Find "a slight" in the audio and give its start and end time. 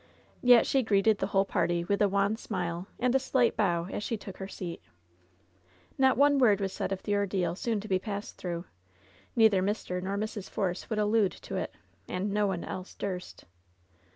3.13-3.55